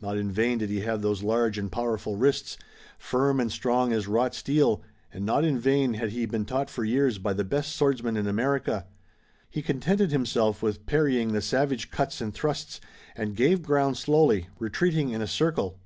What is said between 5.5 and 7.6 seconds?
vain had he been taught for years by the